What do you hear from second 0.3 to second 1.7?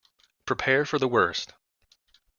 Prepare for the worst!